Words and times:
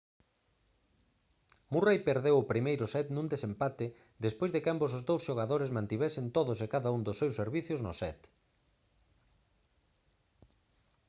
murray 1.73 1.97
perdeu 2.07 2.35
o 2.39 2.49
primeiro 2.51 2.85
set 2.93 3.07
nun 3.11 3.27
desempate 3.33 3.85
despois 4.25 4.51
de 4.51 4.59
que 4.63 4.71
ambos 4.73 4.91
os 4.97 5.03
dous 5.09 5.21
xogadores 5.27 5.73
mantivesen 5.77 6.25
todos 6.37 6.57
e 6.65 6.71
cada 6.73 6.89
un 6.97 7.01
dos 7.07 7.19
seus 7.21 7.37
servizos 7.41 7.79
no 7.85 7.93
set 8.01 8.19